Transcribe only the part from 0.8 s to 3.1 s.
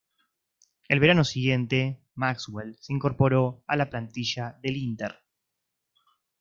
El verano siguiente, Maxwell se